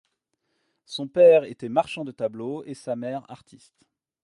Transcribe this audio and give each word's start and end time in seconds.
Son 0.87 1.07
père 1.07 1.43
était 1.43 1.69
marchand 1.69 2.03
de 2.03 2.11
tableaux 2.11 2.63
et 2.65 2.73
sa 2.73 2.95
mère 2.95 3.23
artiste. 3.29 3.85